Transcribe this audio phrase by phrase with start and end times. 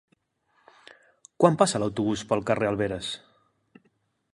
[1.43, 3.13] Quan passa l'autobús pel carrer Alberes?